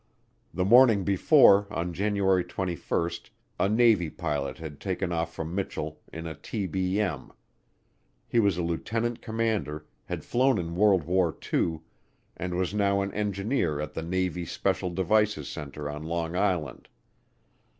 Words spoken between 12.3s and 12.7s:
and